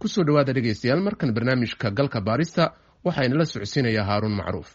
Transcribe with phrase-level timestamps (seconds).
[0.00, 2.64] ku soo dhowaada dhegaystayaal markan barnaamijka galka baarista
[3.06, 4.68] waxaa inala socodsiinayaa haaruun macruuf.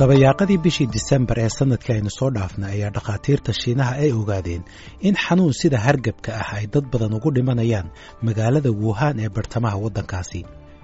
[0.00, 4.62] Dabayaaqadii bishii disembar ee sannadkii aynu soo dhaafnay ayaa dhakhaatiirta shiinaha ay ogaadeen
[5.08, 7.88] in xanuun sida hargebka ah ay dad badan ugu dhimanayaan
[8.26, 10.40] magaalada wuhan ee bartamaha waddankaasi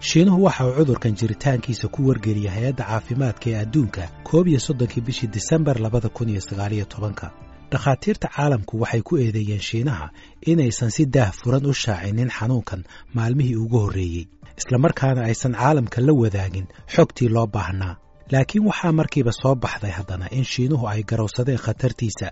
[0.08, 5.26] shiinuhu waxa uu cudurkan jiritaankiisa ku wargeliyay hay'adda caafimaadka ee adduunka koob iyo soddonkii bishii
[5.36, 7.26] disembar labada kun iyo sagaaliyo tobanka.
[7.72, 10.06] Dhakhaatiirta caalamku waxay ku eedeeyeen shiinaha
[10.50, 12.80] inaysan si daah furan u shaacinin xanuunkan
[13.16, 14.24] maalmihii ugu horreeyey
[14.60, 17.94] islamarkaana aysan caalamka la wadaagin xogtii loo baahnaa.
[18.32, 22.28] Laakiin waxaa markiiba soo baxday haddana in shiinuhu ay garowsadeen khatartiisa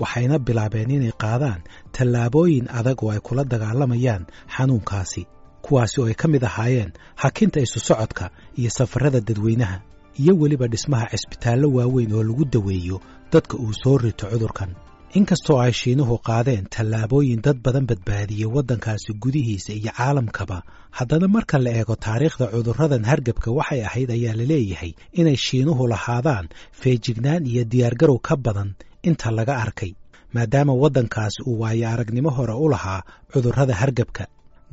[0.00, 1.60] waxayna bilaabeen inay qaadaan
[1.94, 4.22] tallaabooyin adag oo ay kula dagaalamayaan
[4.56, 5.22] xanuunkaasi
[5.68, 6.90] kuwaasi oo ay ka mid ahaayeen
[7.22, 9.76] hakinta isu socodka iyo safarrada dadweynaha
[10.20, 12.96] iyo weliba dhismaha cisbitaallo waaweyn oo lagu daweeyo
[13.32, 14.70] dadka uu soo rito cudurkan.
[15.18, 20.58] Inkastoo ay shiinuhu qaadeen tallaabooyin dad badan badbaadiyey waddankaasi gudihiisa iyo caalamkaba
[20.98, 26.46] haddana marka la eego taariikhda cudurradan hargebka waxay ahayd ayaa la leeyahay inay shiinuhu lahaadaan
[26.80, 28.70] feejignaan iyo diyaargarow ka badan
[29.08, 29.92] inta laga arkay
[30.34, 33.00] maadaama waddankaasi uu waayo aragnimo hore u lahaa
[33.32, 34.24] cudurrada hargebka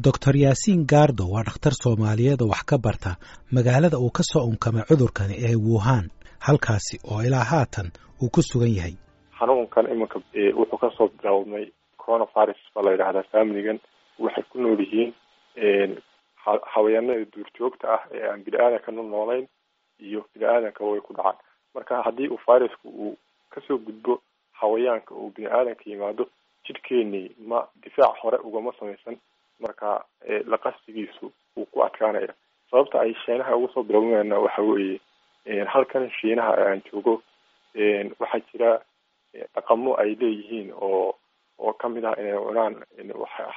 [0.04, 3.12] doctor yaasiin gaardo waa dhakhtar soomaaliyeed oo wax ka barta
[3.56, 6.06] magaalada uu ka soo unkamay cudurkani ee wuhan
[6.48, 7.88] halkaasi oo ilaa haatan
[8.22, 8.96] uu ku sugan yahay.
[9.40, 10.20] Xanuunkan iminka
[10.60, 11.66] wuxuu ka soo bilaabmay
[12.04, 13.80] coronavirus baa la yidhahdaa familigan
[14.20, 15.12] waxay ku nool yihiin
[16.74, 19.48] xawayaanada duurjoogta ah ee aan bini aadanka nu noolayn
[20.00, 21.38] iyo bini aadanka way ku dhacaan.
[21.76, 23.18] Marka haddii uu virusku uu
[23.54, 24.14] ka soo gudbo
[24.60, 26.24] xawayaanka uu bini aadanka yimaado
[26.68, 29.18] jidhkeenii ma difaac hore ugama samaysan
[29.60, 30.06] marka
[30.52, 32.34] laqastigiisu wuu ku adkaanaya
[32.72, 35.00] sababta ay shiinaha ugu soo bilowmayna waxa weeye
[35.74, 37.22] halkan shiinaha aan joogo
[38.20, 38.72] waxaa jira
[39.56, 41.16] dhaqamo ay leeyihiin oo
[41.60, 42.76] oo ka mid ah inay cunaan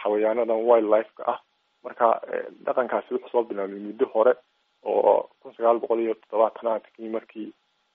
[0.02, 1.40] xawayaanadan wild lifeka ah.
[1.84, 2.20] Marka
[2.66, 4.34] dhaqankaasi wuxuu soo bilaabmay muddo hore
[4.82, 7.52] oo kun sagaal boqol iyo toddobaatanaadkii markii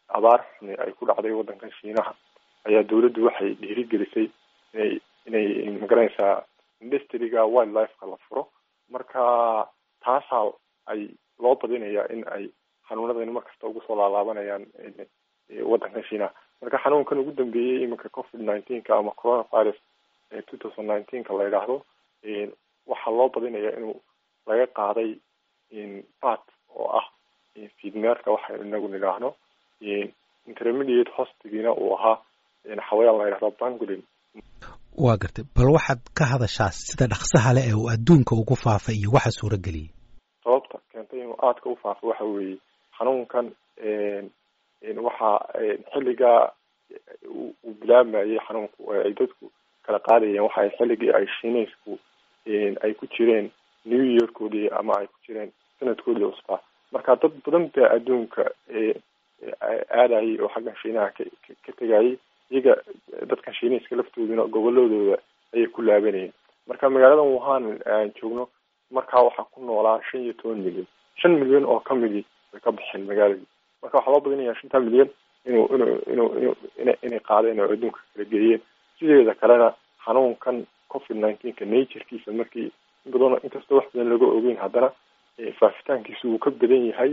[0.08, 2.14] abaar xuni ay ku dhacday waddankan shiinaha
[2.68, 4.28] ayaa dawladdu waxay dhiirigelisay
[4.74, 5.47] inay inay
[5.81, 6.44] ma garanaysaa
[6.84, 8.44] industriga wild lifeka la furo.
[8.90, 9.22] Marka
[10.06, 10.52] taasaa
[10.92, 11.02] ay
[11.40, 12.46] loo badinayaa in ay
[12.90, 14.66] xanuunadani markasta ugu soo laalaabanayaan
[15.72, 19.80] waddankan shiinaha marka xanuunkan ugu dambeeyey iminka covid nineteenka ama coronavirus
[20.48, 21.76] two thousand nineteenka la yidhaahdo
[22.92, 23.96] waxaa loo badinayaa inuu
[24.48, 25.10] laga qaaday
[26.22, 26.44] bat
[26.76, 27.08] oo ah
[27.80, 29.30] fiidmeerka waxaynu inagu nidhaahno
[30.52, 32.18] intermediate hostigiina uu ahaa
[32.90, 34.04] xawayaan la yidhahdo bangolin
[34.98, 39.09] waa gartay bal waxaad ka hadashaa sida dhaqsaha leh ee uu adduunka ugu faafay iyo
[39.16, 39.90] waxa suurageliyey.
[40.44, 42.58] Sababta keentay inuu aadka u faafo waxa weeye
[42.98, 43.46] xanuunkan
[45.08, 45.38] waxaa
[45.94, 46.52] xilligaa
[47.36, 49.46] uu bilaabayay xanuunku ay dadku
[49.86, 51.92] kala qaadayeen waxa xilligii ay shiineysku
[52.84, 53.52] ay ku jireen
[53.86, 56.59] new yorkoodii ama ay ku jireen sanadkoodii cusbaa
[56.92, 58.44] marka dad badan baa adduunka
[60.00, 61.09] aadayay oo xaggan shiinaha
[61.66, 62.09] ka tegayay
[62.53, 62.74] iyaga
[63.30, 65.18] dadkan shiineyska laftooduna goboladooda
[65.53, 66.34] ayay ku laabanayeen.
[66.68, 68.47] Marka magaaladan wuhan aan joogno
[68.91, 70.86] markaa waxaa ku noolaa shan iyo toban milyan.
[71.19, 73.47] Shan milyan oo kamidii way ka baxeen magaaladii
[73.81, 75.09] marka waxaa loo badinayaa shanta milyan
[75.46, 78.62] inuu inuu inuu inuu ina inay qaadeen oo adduunka kala geeyeen.
[79.00, 79.74] Sideeda kalena
[80.06, 82.72] xanuunkan covid nineteenka naturkiisa markii
[83.06, 84.90] in badan inkastoo wax badan laga ogeyn haddana
[85.59, 87.12] faafitaankiisu wuu ka badan yahay.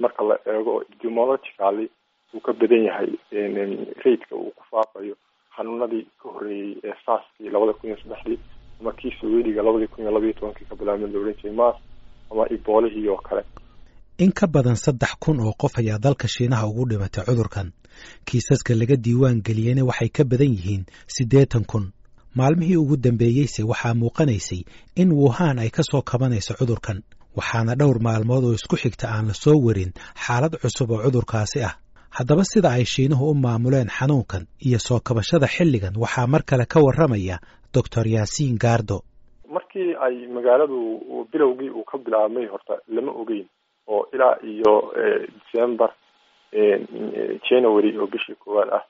[0.00, 1.88] Marka la eego epidemiologically
[2.36, 3.10] wuu ka badan yahay
[4.04, 5.14] raidka uu ku faafayo
[5.56, 8.38] xanuunadii ka horreeyey ee saaskii labada kun iyo saddexdii
[8.80, 11.76] ama kii sowediga labadii kun iyo labaiyo tobankii ka bilaabmay la mas
[12.30, 13.42] ama iboolihii oo kale.
[14.18, 17.72] In ka badan saddex kun oo qof ayaa dalka shiinaha ugu dhimatay cudurkan.
[18.26, 21.92] Kiisaska laga diiwaan geliyeyna waxay ka badan yihiin siddeetan kun.
[22.34, 24.60] Maalmihii ugu dambeeyeyse waxaa muuqanaysay
[24.96, 27.02] in wuhan ay ka soo kabanayso cudurkan
[27.36, 29.92] waxaana dhowr maalmood oo isku xigta aan la soo warin
[30.26, 31.74] xaalad cusub oo cudurkaasi ah
[32.10, 36.80] haddaba sida ay shiinuhu u maamuleen xanuunkan iyo soo kabashada xilligan waxaa mar kale ka
[36.86, 37.36] warramaya
[37.74, 38.98] doctor yaasiin gaardo.
[39.56, 40.78] Markii ay magaaladu
[41.32, 43.46] bilowgii uu ka bilaabmay horta lama ogeyn
[43.86, 44.72] oo ilaa iyo
[45.42, 45.90] december
[47.50, 48.84] january oo bishii koowaad ah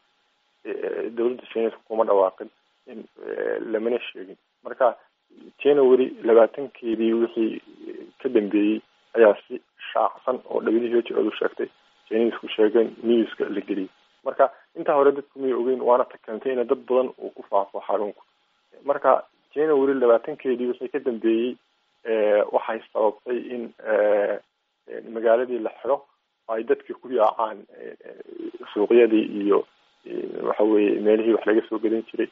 [1.16, 2.48] dawladda shiineska kuma dhawaaqin
[2.92, 3.04] in
[3.72, 4.36] lamana sheegin.
[4.64, 4.94] Marka
[5.64, 7.60] january labaatankeedii wixii
[8.22, 8.80] ka dambeeyey
[9.16, 9.54] ayaa si
[9.92, 11.68] shaacsan oo h odu sheegtay
[12.08, 13.88] shiinisku sheegeen newska la geliyay.
[14.24, 17.80] Marka intaa hore dadku may ogeyn waana ta keentay in dad badan uu ku faafo
[17.86, 18.22] xanuunku
[18.84, 19.22] marka
[19.54, 21.56] january labaatankeedii wixii ka dambeeyey
[22.52, 23.62] waxay sababtay in
[25.14, 25.96] magaaladii la xiro
[26.48, 27.62] ay dadkii ku yaacaan
[28.72, 29.66] suuqyadii iyo
[30.48, 32.28] waxa weye meelihii wax laga soo gadan jiray.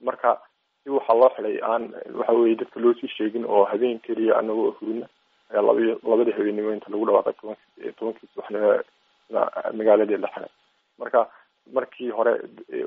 [0.00, 0.38] Marka
[0.84, 4.70] si waxaa loo xidhay aan waxa weye dadka loo sii sheegin oo habeen keliya anagoo
[4.80, 5.06] hurina
[5.52, 5.80] laba
[6.10, 8.70] labadii habeenimo inta lagu dhawaaqay tobanki tobankii subaxnimo
[9.78, 10.50] magaaladii la xiday
[10.98, 11.20] marka
[11.76, 12.32] markii hore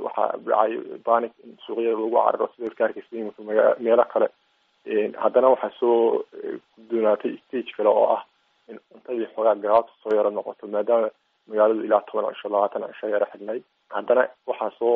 [0.05, 0.73] waxaa dhacay
[1.07, 4.27] banic in suuqyada lagu cararo sida maga meelo kale
[5.23, 6.23] haddana waxaa soo
[6.77, 8.23] gudoonaatay stage kale oo ah
[8.69, 11.09] in cuntadii xoogaa gabaabta soo yaro noqoto maadaama
[11.47, 13.63] magaaladu ilaa toban cisho labaatan cisho yaro xidhnayd
[13.95, 14.95] haddana waxaa soo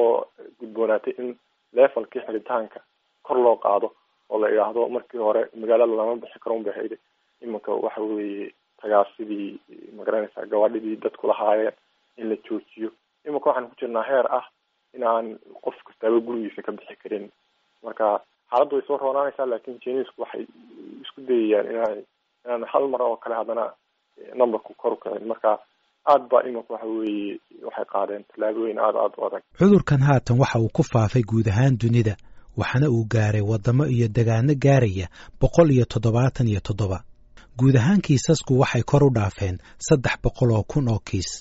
[0.60, 1.30] gudboonaatay in
[1.78, 2.80] levelkii xidhitaanka
[3.28, 3.88] kor loo qaado
[4.30, 6.98] oo la idhaahdo markii hore magaalada lama bixi karo unbay hayde
[7.42, 9.60] iminka waxa weeye tagaasidii
[9.98, 11.74] ma garanaysaa gawaadhidii dadku lahaayeen
[12.18, 12.90] in la joojiyo.
[13.28, 14.46] Iminka waxaan ku jirnaa heer ah
[14.98, 17.26] inaan qof kastaaba gurigiisa ka bixi karin.
[17.84, 18.20] Marka
[18.52, 20.44] xaaladdu way soo roonaanaysaa laakin jeniisku waxay
[21.04, 21.98] isku dayayaan inaan
[22.46, 23.66] inaan hal mar oo kale haddana
[24.36, 25.52] numberku kor u kicin marka
[26.12, 28.24] aad baa iminka waxa weeye waxay qaadeen.
[28.30, 32.16] Tallaabooyin aada aada u adag cudurkan haatan waxa uu ku faafay guud ahaan dunida
[32.58, 35.08] waxaana uu gaaray waddamo iyo degaano gaaraya
[35.42, 37.00] boqol iyo toddobaatan iyo toddoba
[37.60, 39.56] guud ahaan kiisasku waxay kor u dhaafeen
[39.88, 41.32] saddex boqol oo kun oo kiis.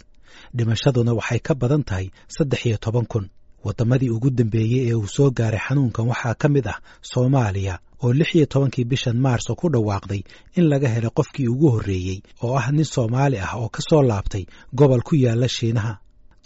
[0.57, 3.25] Dhimashaduna waxay ka badan tahay saddex iyo toban kun.
[3.65, 6.79] Waddamadii ugu dambeeyey ee uu soo gaaray xanuunkan waxaa ka mid ah
[7.11, 7.75] soomaaliya
[8.05, 10.23] oo lix iyo tobankii bishan maarso ku dhawaaqday
[10.59, 14.45] in laga helay qofkii ugu horreeyey oo ah nin soomaali ah oo ka soo laabtay
[14.79, 15.93] gobol ku yaalla shiinaha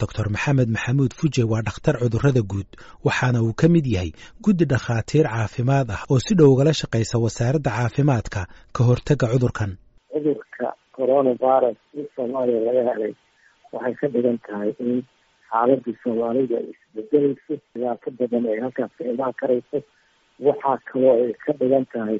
[0.01, 2.69] doctor maxamed maxamuud fuje waa dhakhtar cudurrada guud
[3.07, 4.11] waxaana uu ka mid yahay
[4.45, 8.41] guddi dhakhaatiir caafimaad ah oo si dhow ugala shaqaysa wasaaradda caafimaadka
[8.75, 9.71] ka hortagga cudurkan.
[10.13, 10.67] Cudurka
[10.97, 13.13] coronavirus in soomaaliya laga helay
[13.73, 14.91] waxay ka dhigan tahay in
[15.51, 19.77] xaaladii soomaalida ay isbedelayso dhibaato badan ay halkaas ka imaan karayso.
[20.47, 22.17] Waxaa kaloo ay ka dhigan tahay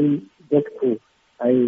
[0.00, 0.08] in
[0.50, 0.90] dadku
[1.46, 1.58] ay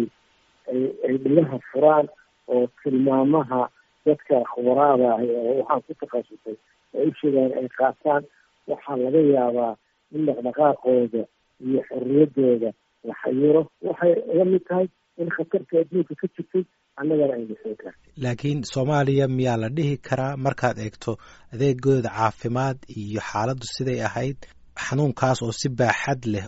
[0.71, 2.05] ay ay dhilaha furaan
[2.53, 3.61] oo tilmaamaha
[4.05, 6.55] dadka khubaraada ah oo waxaan ku takhasusay
[6.99, 8.23] ay u sheegaan ay qaataan
[8.71, 9.73] waxaa laga yaabaa
[10.15, 11.21] in dhaqdhaqaaqooda
[11.67, 12.69] iyo xorriyaddooda
[13.07, 13.61] la xayiro.
[13.87, 14.87] Waxay la mid tahay
[15.21, 16.63] in khatarta adduunka ka jirtay
[16.99, 21.11] annagana ayna soo gaartay laakiin soomaaliya miyaa la dhihi karaa markaad eegto
[21.53, 24.37] adeegooda caafimaad iyo xaaladdu siday ahayd?
[24.85, 26.45] Xanuunkaas oo si baaxad leh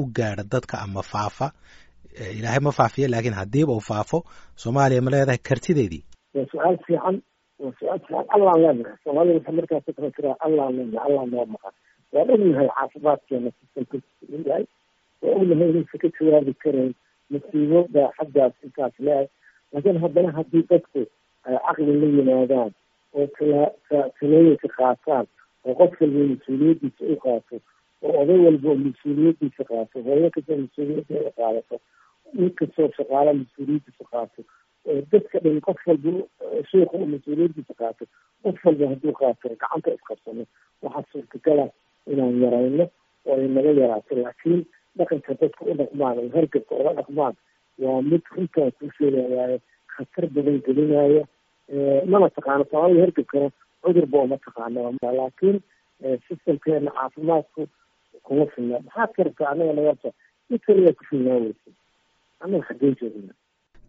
[0.00, 1.46] u gaadha dadka ama faafa?
[2.38, 4.18] Ilaahay ma faafiya laakiin haddiiba uu faafo
[4.62, 6.02] soomaaliya ma leedahay kartideedii
[6.34, 7.16] waa su'aal fiican
[7.62, 11.46] waa su'aal fiican allaan leenahay soomaalida waxay markaas ku kala jiraa allaan leenahay allah noo
[11.54, 11.74] maqan
[12.12, 13.98] waan ognahay caafimaadkeena sistamka
[14.48, 14.64] yahay.
[15.22, 16.92] Waa ognahay inaysa ka jawaabi karayn
[17.30, 19.26] masiibo baaxaddaas intaas leehay
[19.72, 21.00] laakiin haddana haddii dadku
[21.48, 22.70] ay caqli la yimaadaan
[23.14, 23.26] oo
[24.18, 25.26] talooyinka qaataan
[25.66, 27.56] oo qof walba mas'uuliyaddiisa u qaato
[28.02, 31.76] oo oday walba oo mas'uuliyaddiisa qaato hooyo kastoo mas'uuliyaddeeda qaadato
[32.38, 34.40] nin kastoo shaqaala mas'uuliyaddiisa qaato
[35.12, 36.10] dadka dhan qof walba
[36.70, 38.04] suuqa uu mas'uuliyaddiisa qaato
[38.44, 40.44] qof walba hadduu qaato gacanta isqabsano
[40.82, 41.66] waxaa suurtagala
[42.12, 42.84] inaan yarayno
[43.26, 44.62] oo ay naga yaraato laakiin
[44.98, 47.34] dhaqanka dadka u dhaqmaan oo hargabka ula dhaqmaan
[47.84, 49.58] waa mid runtaa kuu sheegayaaye
[49.94, 51.22] khatar badan gelinaya
[52.12, 53.48] mana taqaano soomaalida hargabkana
[53.82, 55.60] cudurba uma taqaano laakiin
[56.26, 57.68] sistamkeena caafimaadku
[58.26, 60.10] kuma filna maxaad ka rabtaa annaga nagarta
[60.50, 61.70] mid kaliya ku filnaa weysa
[62.44, 63.34] annaga xaggeen joogna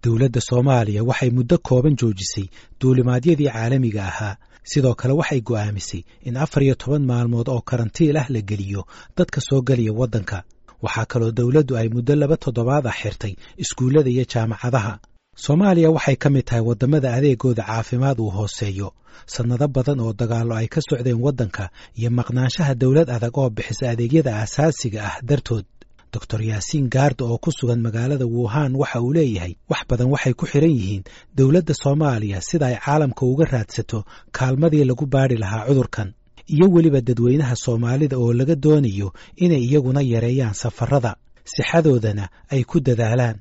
[0.04, 2.46] dowladda soomaaliya waxay muddo kooban joojisay
[2.82, 4.36] duulimaadyadii caalamiga ahaa.
[4.64, 8.82] Sidoo kale waxay go'aamisay in afar iyo toban maalmood oo karantiil ah la geliyo
[9.18, 10.44] dadka soo gelaya waddanka.
[10.84, 14.94] Waxaa kaloo dowladdu ay muddo laba toddobaad ah xirtay iskuullada iyo jaamacadaha.
[15.36, 18.90] Soomaaliya waxay ka mid tahay waddamada adeegooda caafimaad uu hooseeyo.
[19.34, 21.70] Sannado badan oo dagaallo ay ka socdeen waddanka
[22.00, 25.66] iyo maqnaanshaha dowlad adag oo bixisa adeegyada aasaasiga ah dartood
[26.14, 30.46] doctor yaasiin gaarda oo ku sugan magaalada wuhan waxa uu leeyahay wax badan waxay ku
[30.52, 31.04] xiran yihiin.
[31.38, 34.00] Dowladda soomaaliya sida ay caalamka uga raadsato
[34.38, 36.10] kaalmadii lagu baadhi lahaa cudurkan
[36.54, 39.10] iyo weliba dadweynaha soomaalida oo laga doonayo
[39.44, 41.12] inay iyaguna yareeyaan safarada
[41.58, 43.38] sixadoodana ay ku dadaalaan.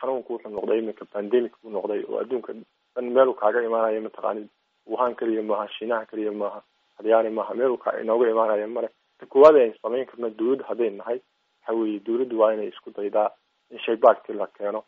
[0.00, 2.50] Xanuunku wuxuu noqday iminka pandemic buu noqday oo adduunka
[2.94, 4.46] dhan meelu kaaga imaanaya mataqaanid
[4.90, 6.60] wuhan keliya maaha shiinaha keliya maaha
[6.98, 8.88] hadyaani maaha meelu ka inooga imaanaya male
[9.20, 11.18] ta koowaad aynu samayn karno dawladda hadday nahay
[11.66, 13.30] waxa weeye dawladdu waa inay isku daydaa
[13.70, 14.84] in shaybaagkii la keeno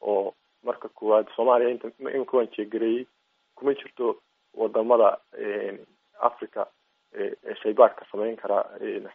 [0.00, 3.06] oo marka koowaad soomaaliya inta iminka waan jeegareeyey
[3.54, 4.16] kuma jirto
[4.54, 5.18] waddamada
[6.20, 6.66] africa
[7.14, 8.64] ee shaybaadka samayn karaa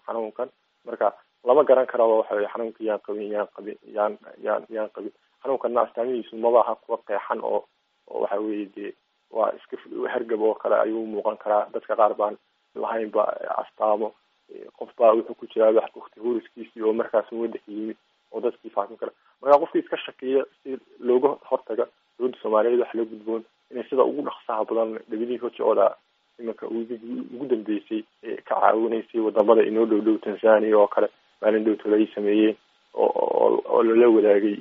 [0.06, 0.50] xanuunkan
[0.86, 5.14] marka lama garan karaba waxa weye xanuunka yaan qabin yaan qabin yaan yaan yaan qabin
[5.44, 7.62] xanuunkana astaamihiisu maba aha kuwa qeexan oo
[8.08, 8.92] oo waxa weye dee
[9.32, 9.78] waa iska
[10.14, 12.38] hergab oo kale ayuu muuqan karaa dadka qaar baan
[12.76, 13.24] lahaynba
[13.62, 14.12] astaamo
[14.80, 17.98] qof baa wuxuu ku jiraa wakti huriskiisii oo markaas wadanka yimid
[18.32, 19.12] oo dadkii faafin kara
[19.42, 21.86] marka qofkii iska shakiya si looga hortaga
[22.20, 25.96] dowladda soomaaliyeed waxa la gudboon inay sida ugu dhaqsaha badan dabidii hojooda
[26.40, 31.08] iminka ugu dambeysay ka caawinaysay waddamada inoo dhow dhow tanzania oo kale
[31.42, 32.56] maalin dhowtooda ay sameeyeen
[32.94, 34.56] oo lala wadaagay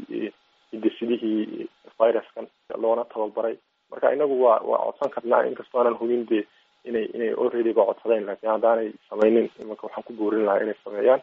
[0.72, 2.46] hidasidihii viruskan
[2.82, 3.56] loona tababaray
[3.90, 6.44] marka inagu waa waa codsan karnaa inkastoo aanan hubin dee
[6.84, 11.22] inay inay already ba codsadeen laakiin haddaanay sameynin imanka waxaan ku boorin lahaa inay sameeyaan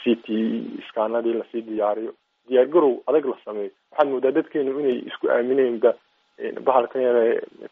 [0.00, 0.26] c t
[0.80, 2.12] iskaanadii la sii diyaariyo.
[2.48, 5.94] Diyaar garow adag la sameeyo waxaad moodaa dadkeenu inay isku aamineenba
[6.66, 7.24] bahalkan yare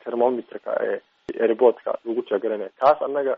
[0.05, 1.01] thermometerka ee
[1.45, 3.35] airportka lagu jagaranaya kaas annaga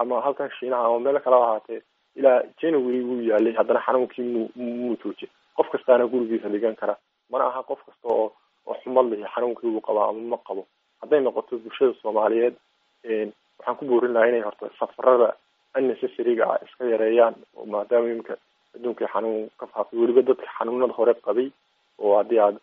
[0.00, 1.80] ama halkan shiinaha ama meel kalaba ahaatee
[2.16, 5.28] ilaa january wuu yaalay haddana xanuunkii mu muu joojin.
[5.56, 6.94] Qof kastaana gurigiisa dhigan kara.
[7.30, 8.32] Mana aha qof kasta oo
[8.66, 10.66] oo xumad lihi xanuunkii uu qabaa ama ma qabo.
[11.02, 12.54] Hadday noqoto bulshada soomaaliyeed
[13.04, 15.28] waxaan ku boorin lahaa inay horta safarada
[15.78, 18.34] unnecessaryga ah iska yareeyaan oo maadaama iminka
[18.76, 21.48] adduunkii xanuun ka faafay weliba dadka xanuunada hore qabay
[21.98, 22.56] oo haddii aad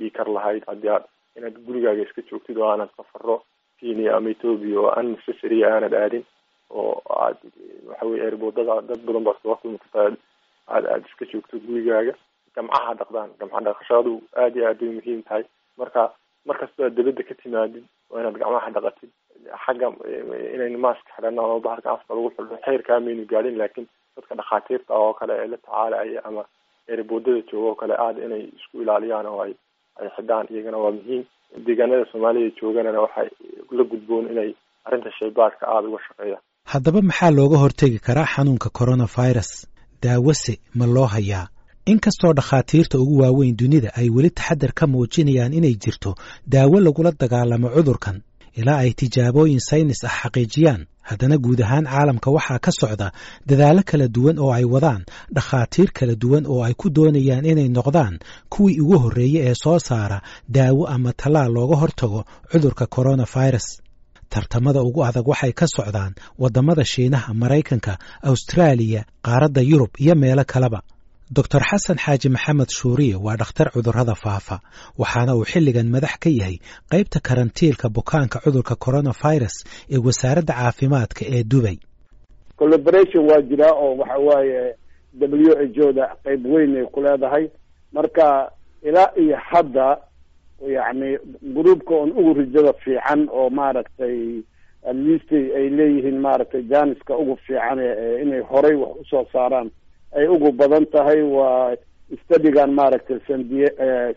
[0.00, 1.04] dhiikar lahayd haddii aad
[1.36, 3.36] inaad gurigaaga iska joogtid oo aanad safaro
[3.80, 6.24] kenya ama ethoobia oo unnecessary aanad aadin
[6.70, 7.38] oo aad
[7.88, 10.06] waxa weye airboodada dad badan baad kaga kulmi kartaa
[10.74, 12.14] aad aada iska joogto gurigaaga.
[12.56, 15.44] Gamcaha dhaqdaan gamca dhaqashadu aad iyo aad bay muhiim tahay.
[15.78, 16.02] Marka
[16.48, 19.10] markastoo aad dabadda ka timaadid waa inaad gacmaha dhaqatid
[19.64, 19.86] xagga
[20.54, 25.12] inaynu maask xidhano ama bahalka afka lagu xidho xeerkaa maynu gaadhin laakiin dadka dhakhaatiirta oo
[25.18, 26.42] kale ee la tacaalaya ama
[26.90, 29.52] eeriboodada jooga oo kale aada inay isku ilaaliyaan oo ay
[30.00, 31.22] ay xidhaan iyagana waa muhiim
[31.66, 33.28] deegaanada soomaalida jooganana waxay
[33.78, 34.50] la gudboon inay
[34.86, 36.42] arrinta shaybaadhka aada uga shaqeeyaan
[36.72, 39.50] haddaba maxaa looga hortegi karaa xanuunka coronavirus
[40.04, 41.46] daawase ma loo hayaa
[41.92, 46.10] inkastoo dhakhaatiirta ugu waaweyn dunida ay weli taxadar ka muujinayaan inay jirto
[46.54, 48.16] daawo lagula dagaalamo cudurkan
[48.60, 50.82] ilaa ay tijaabooyin saynis ah xaqiijiyaan.
[51.08, 53.08] Haddana guud ahaan caalamka waxaa ka socda
[53.48, 55.02] dadaallo kala duwan oo ay wadaan
[55.36, 58.14] dhakhaatiir kala duwan oo ay ku doonayaan inay noqdaan
[58.52, 60.18] kuwii ugu horreeye ee soo saara
[60.56, 62.20] daawo ama tallaal looga hortago
[62.50, 63.66] cudurka coronavirus.
[64.32, 67.92] Tartamada ugu adag waxay ka socdaan waddamada shiinaha maraykanka
[68.28, 70.80] awstraaliya qaaradda yurub iyo meelo kaleba
[71.36, 74.56] doctor xasan xaaji maxamed shuuriye waa dhakhtar cudurrada faafa
[75.02, 76.56] waxaana uu xilligan madax ka yahay
[76.92, 79.56] qaybta karantiilka bukaanka cudurka coronavirus
[79.94, 81.76] ee wasaaradda caafimaadka ee dubay
[82.60, 84.62] collaboration waa jiraa oo waxa waaye
[85.20, 87.44] w h o da qayb weyn ay ku leedahay.
[87.96, 88.28] Marka
[88.88, 89.88] ilaa iyo hadda
[90.76, 91.10] yacni
[91.56, 94.16] gruupka on ugu rijada fiican oo maaragtay
[94.90, 97.78] atleast ay leeyihiin maaragtay janiska ugu fiican
[98.22, 99.68] inay horay wax u soo saaraan
[100.16, 101.76] ay ugu badan tahay waa
[102.24, 103.64] studigan maaragtay sandi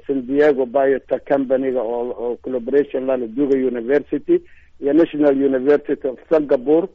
[0.07, 4.41] san diego biotech companyga oo collaboration lala duga university
[4.81, 6.87] iyo national university of singapore.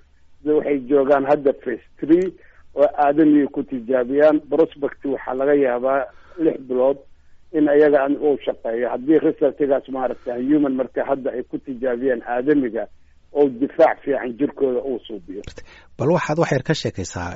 [0.45, 2.33] Waxay joogaan hadda face three
[2.75, 4.41] oo aadamii ku tijaabiyaan.
[4.51, 6.07] Prospect waxaa laga yaabaa
[6.39, 6.99] lix bilood
[7.53, 8.89] in ayaga uu shaqeeyo.
[8.89, 12.87] Haddii researchgaas maaragtay human marka hadda ay ku tijaabiyaan aadamiga
[13.39, 15.43] oo difaac fiican jirkooda uu suubiyo
[15.99, 17.29] bal waxaad wax yar ka sheekaysaa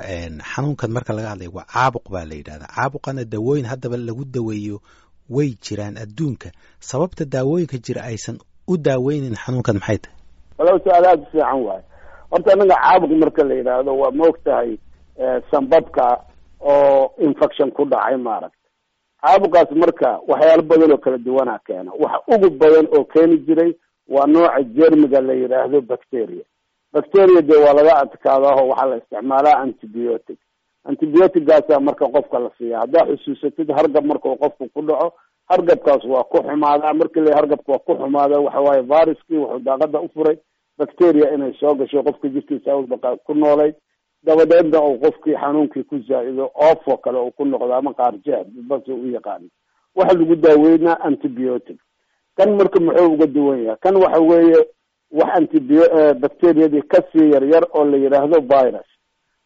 [0.55, 2.67] xanuunkan marka laga hadlay waa caabuq baa la yidhahdaa.
[2.75, 4.77] Caabuqana dawooyin haddaba lagu daweeyo
[5.35, 6.49] way jiraan adduunka.
[6.89, 8.37] Sababta daawooyinka jira aysan
[8.71, 10.15] u daaweynin xanuunkan maxay tahay?
[10.57, 11.83] Walaw su'aal aada u fiican waayo
[12.31, 14.71] horta anaga caabuq marka la yidhaahdo waa maog tahay
[15.51, 16.05] sambabka
[16.59, 18.57] oo infection ku dhacay maaragta
[19.23, 21.91] caabuqaas marka waxyaalo badan oo kala duwanaa keena.
[22.03, 23.71] Waxa ugu badan oo keeni jiray
[24.09, 26.43] waa nooca jermiga la yidhaahdo bacteria.
[26.93, 30.37] Bacteria dee waa laga adkaadaho waxaa la isticmaalaa antibiotic.
[30.85, 35.13] Antibioticgaasa marka qofka la siiya haddaa xusuusatid hargab markau qofku ku dhaco
[35.49, 36.93] hargabkaas waa ku xumaadaa.
[36.93, 40.37] Markii la hargabka waa ku xumaada waxa waaye viruskii wuxuu daaqada u furay.
[40.77, 43.75] Bacteria inay soo gasho qofka jirkiisa awdbaqa ku noolayd
[44.23, 48.87] dabadeedna uu qofkii xanuunkii ku zaa-ido off oo kale uu ku noqdo ama qaarjeed bas
[48.87, 49.47] u yaqaano.
[49.95, 51.77] Waxa lagu daaweynaa antibiotic
[52.37, 53.77] kan marka muxuu uga duwan yahay?
[53.81, 54.59] Kan waxa weeye
[55.11, 55.83] wax antibio
[56.21, 58.87] bacteriadii ka sii yaryar oo la yidhaahdo virus.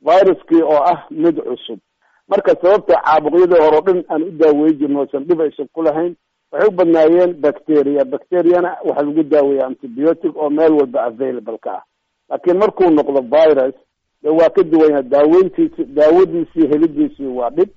[0.01, 1.79] Viruskii oo ah mid cusub.
[2.27, 6.15] Marka sababta caabuqyadii hore o dhan aan u daawey jirno osan dhib aysan ku lahayn
[6.51, 11.83] waxay u badnaayeen bacteria bacteriana waxaa lagu daaweeya antibiotic oo meel walba available ka ah.
[12.29, 13.75] Laakiin markuu noqdo virus
[14.23, 15.03] de waa ka duwan yahay.
[15.03, 17.69] Daaweyntiisi daawadiisii helidiisii waa dhib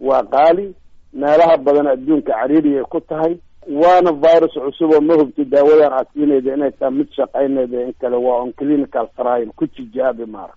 [0.00, 0.74] waa qaali.
[1.12, 6.52] Meelaha badan adduunka cariiriyay ku tahay waana virus cusub oo ma hubti daawadan aad siinayda
[6.56, 10.54] inay tahay mid shaqaynayda in kale waa on clinical trial ku tijaabi maara.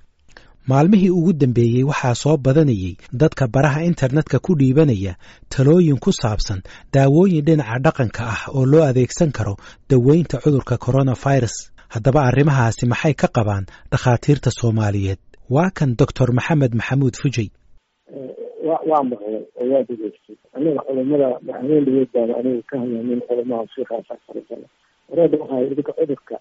[0.67, 5.13] Maalmihii ugu dambeeyey waxaa soo badanayay dadka baraha internetka ku dhiibanaya
[5.49, 6.61] talooyin ku saabsan
[6.93, 9.55] daawooyin dhinaca dhaqanka ah oo loo adeegsan karo
[9.89, 11.55] daweynta cudurka coronavirus.
[11.93, 15.19] Haddaba arrimahaasi maxay ka qabaan dhakhaatiirta soomaaliyeed?
[15.55, 21.27] Waa kan doctor maxamed maxamuud fujey wa waa maqlay oo waa degeystay aniga culimada
[21.57, 24.67] habeen dhageedbaaba aniga ka hadla nin culimaha sheikhaasa farisana
[25.09, 26.35] wareeda waxaa idinka cudurka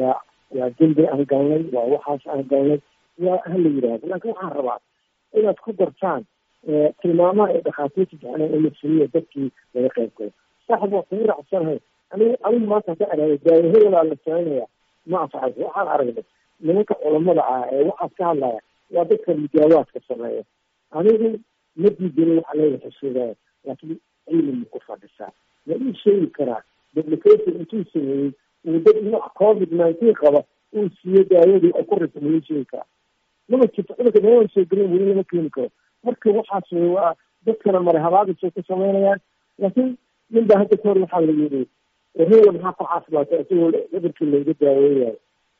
[0.00, 0.16] waa
[0.58, 2.78] waa dembi aan galnay waa waxaas aan galnay
[3.26, 4.78] waa hala yidhaahdo laakiin waxaan rabaa
[5.38, 6.22] inaad ku dartaan
[7.02, 10.30] tilmaamaha ay dhakhaatiirta jeclaan in la dadkii laga qayb galo
[10.68, 11.78] saaxib waa kugu raacsanahay
[12.14, 14.66] anigu anigu maanta hadda araagay daawahadalaa la sameynaya.
[15.10, 16.24] Ma anfacayso waxaan aragnay
[16.66, 18.60] nimanka culamada ah ee waxaas ka hadlaya
[18.94, 20.42] waa dadka mujaawaadka sameeya.
[20.98, 21.28] Anigu
[21.76, 25.32] ma diidinin waxa leeya xusuudaya laakiin cilmi ku fadhisaa
[25.66, 26.60] ma ii sheegi karaa
[26.94, 28.30] publication intuu sameeyey
[28.66, 30.40] uu dad nooc covid nineteen qaba
[30.76, 32.88] uu siiyo daawadii oo ku rita ma ii sheegi karaa
[33.48, 35.70] mama jirto cudurka daawadan soo weli lama keeni karo
[36.04, 37.14] marka waxaas waa
[37.46, 39.20] dadkana maray habaadisay ku sameynayaan
[39.58, 39.96] laakiin
[40.30, 41.62] nin baa hadda kahor waxaa la yidhi
[42.18, 45.16] hebel maxaa ku caafimaatay isagoo cudurkii layga daaweeyayo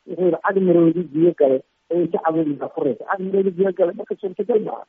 [0.06, 3.94] wuxuu yihi cag maroodi biyo galay oo inta cabadiisa ku raysa cag maroodi biyo galay
[4.00, 4.84] marka suurtagal maaha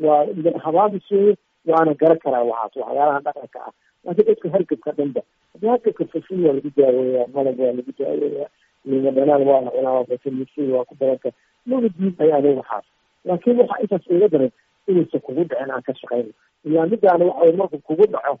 [0.00, 0.26] waa
[0.64, 1.36] habaadis weeye
[1.66, 3.72] waana gara karaa waxaas waxyaalaha dhaqanka ah.
[4.04, 5.20] Laakiin dadka hargabka dhanba
[5.52, 8.48] haddii hargabka fasin waa lagu daaweeyaa malab waa lagu daaweeyaa
[8.84, 11.30] lima dhanaan waa cunaa vitamin c waa ku badanka
[11.66, 12.84] maba diid ayaada waxaas
[13.24, 14.50] laakiin waxaa intaas iga daran
[14.86, 16.32] inaysan kugu dhicin aan ka shaqeyno.
[16.64, 18.38] Ilaa midaana waxa marku kugu dhaco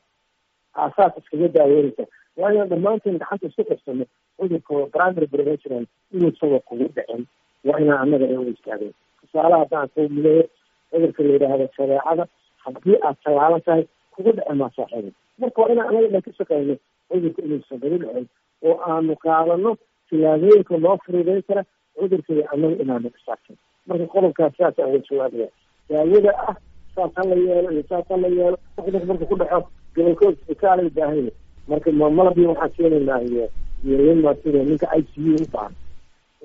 [0.74, 2.04] aasaas iskaga daaweynaysa.
[2.36, 4.04] Waa inaan dhammaanteen gacanta isku qabsano
[4.38, 7.26] cudurka primary prevention inuusaba kugu dhicin.
[7.64, 10.44] Waa inaan annaga u istaagay tusaale haddaan kuu mileeyo
[10.90, 12.24] cudurka la yidhaahdo shareecada
[12.64, 16.74] haddii aad sagaalan tahay kugu dhici maa saaxiiba marka waa inaan annaga dhan ka shaqeyno
[17.10, 18.26] cudurka inuusan kugu dhicin
[18.68, 19.76] oo aanu qaadano
[20.10, 21.62] tilaabooyinka noo furudeyn kara
[21.98, 23.56] cudurka iyo annaga inaanu isaagsan
[23.88, 25.48] marka qodobkaas saas aan jawaabaya
[25.90, 26.56] daawada ah
[26.94, 28.56] saas ha la yeelo iyo saas ha la yeelo.
[28.76, 29.60] Cudurka marka ku dhaco
[29.96, 31.32] gobolkood isbitaalay baahanya
[31.70, 33.44] marka malabio waxaan keenaynaa iyo
[33.84, 35.74] iyo lima sida ninka i c u u baahan.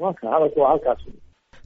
[0.03, 1.01] Waka hadalka waa halkaas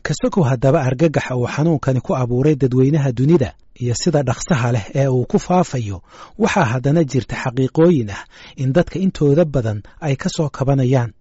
[0.05, 3.49] kasagow haddaba argagaxa uu xanuunkani ku abuuray dadweynaha dunida
[3.81, 5.97] iyo sida dhaqsaha leh ee uu ku faafayo
[6.43, 8.23] waxaa haddana jirta xaqiiqooyin ah
[8.61, 11.11] in dadka intooda badan ay ka soo kabanayaan.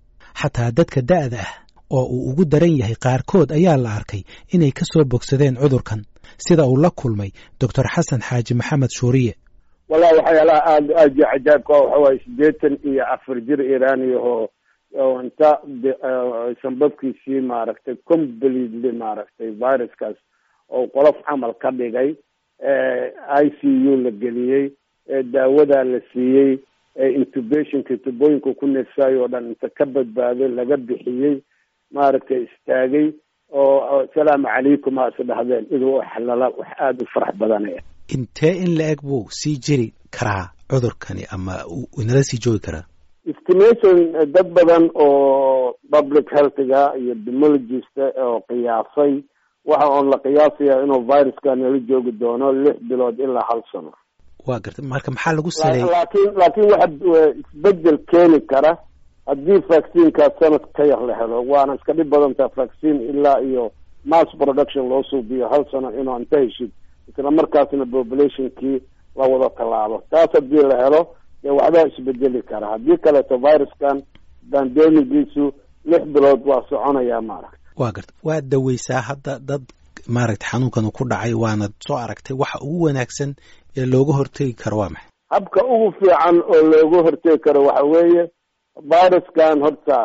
[0.40, 1.52] Xataa dadka da'da ah
[1.96, 4.22] oo uu ugu daran yahay qaarkood ayaa la arkay
[4.54, 6.00] inay ka soo bogsadeen cudurkan
[6.44, 9.32] sida uu la kulmay doctor xasan xaaji maxamed shuuriye.
[9.90, 14.34] Wallahi waxyaalaha aada aad iyo cajaabka waxa waaye siddeetan iyo afar jir iraniyaho
[15.02, 15.58] oo inta
[16.62, 20.16] sambabkiisii maaragtay completely maaragtay viruskaas
[20.68, 22.14] oo qolof camal ka dhigay
[23.44, 24.70] i c u la geliyey
[25.32, 26.58] daawadaa la siiyey
[27.16, 31.36] intubationka tubooyinka ku neefsaayo oo dhan inta ka badbaaday laga bixiyey
[31.90, 33.12] maaragtay istaagay
[33.52, 37.82] oo asalaamu calaykum aa is dhahdeen idoo xalala wax aada u farax badanaya
[38.14, 41.52] intee in la eg buu sii jiri karaa cudurkani ama
[42.02, 42.84] inala sii joogi karaa
[43.32, 43.96] estimation
[44.34, 49.12] dad badan oo public healthga iyo demologist oo qiyaasay
[49.64, 53.92] waxa oon la qiyaasaya inuu viruska nala joogi doono lix bilood ilaa hal sano.
[54.46, 55.90] Wa garta marka maxaa lagu saleeyay?
[55.90, 56.88] Laakiin laakiin waxa
[57.40, 58.72] isbeddel keeni kara
[59.26, 63.70] haddii vaccinekaas sanad ka yar la helo waana iska dhib badantaa vaccine ilaa iyo
[64.04, 66.70] mass production loo suubiyo hal sano inuu inta heshid
[67.08, 68.80] isla markaasna populationkii
[69.16, 70.02] la wada tallaabo.
[70.10, 71.00] Taas haddii la helo
[71.44, 72.66] dee waxbaa isbedeli kara.
[72.72, 73.96] Haddii kaleeto viruskan
[74.50, 75.44] bandemigiisu
[75.90, 78.12] lix bilood waa soconayaa maaragta wa garta.
[78.24, 79.62] Waad daweysaa hadda dad
[80.08, 83.30] maaragta xanuunkan uu ku dhacay waana soo aragtay waxa ugu wanaagsan
[83.76, 85.10] ee looga hortegi karo waa maxay?
[85.30, 88.24] Habka ugu fiican oo looga hortegi karo waxa weeye
[88.92, 89.98] viruskan horta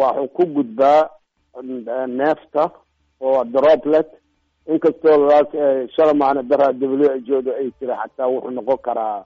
[0.00, 1.02] waxuu ku gudbaa
[2.18, 2.70] neefta
[3.20, 4.06] oo droplet.
[4.68, 5.30] Inkastoo
[5.96, 9.24] shala macna daraa w h o da ay tiri xataa wuxuu noqon karaa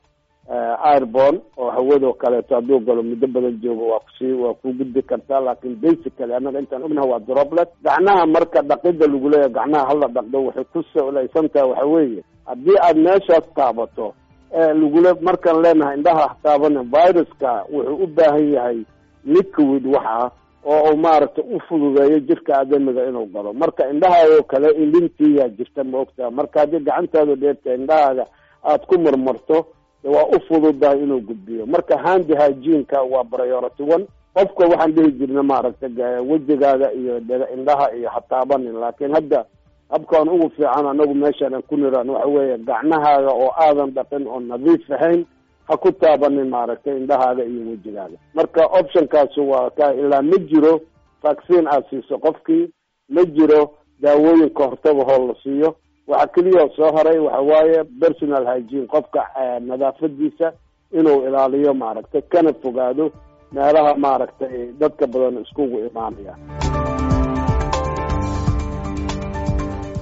[0.85, 5.41] airbon oo hawadoo kaleeto hadduu galo muddo badan joogo waa kusi waa ku gudbi kartaa
[5.41, 7.69] laakin basically annaga intaan ognaha waa droplet.
[7.85, 12.23] Gacnaha marka dhaqida lagu leeyahay gacnaha hala dhaqdo waxay ku salaysan tahay waxa weeye.
[12.47, 14.15] Haddii aad meeshaas taabato
[14.53, 18.79] lagula markaan leenahay indhaha ha taabana viruska wuxuu u baahan yahay
[19.25, 20.31] liquid waxa
[20.67, 23.53] oo u maaragtay u fududeeyo jirka aadamiga inuu galo.
[23.53, 28.27] Marka indhahaadoo kale ilintiyaa jirta ma ogtaha marka haddii gacantaadu dheerta indhahaaga
[28.65, 29.67] aada ku marmarto
[30.05, 31.67] waa u fududahay inuu gudbiyo.
[31.67, 37.19] Marka handi hygieneka waa priority one qofka waxaan dhihi jirna maaragtay wejigaaga iyo
[37.55, 39.45] indhaha iyo ha taabanin laakiin hadda
[39.91, 44.91] habkaan ugu fiican anagu meeshaan ku niraan waxa weeye gacnahaaga oo aadan dhaqin oo nadiif
[44.91, 45.25] ahayn
[45.69, 48.17] ha ku taabanin maaragtay indhahaaga iyo wejigaaga.
[48.35, 50.81] Marka optionkaasi waa ka ilaa ma jiro
[51.23, 52.69] vaccine aad siiso qofkii
[53.09, 55.75] ma jiro daawooyin ka hortaga hoo la siiyo
[56.11, 59.23] waxa keliya soo haray waxa waaye personal hygiene qofka
[59.69, 60.53] nadaafadiisa
[60.99, 63.05] inuu ilaaliyo maaragtay kana fogaado
[63.53, 66.35] meelaha maaragtay dadka badan iskugu imaanaya.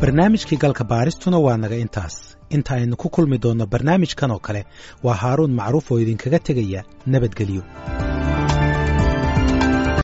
[0.00, 2.36] Barnaamijkii galka baaristuna waa naga intaas.
[2.50, 4.64] Inta aynu ku kulmi doonno barnaamijkan oo kale
[5.04, 7.62] waa haaruun macruuf oo idinkaga tegaya nabadgelyo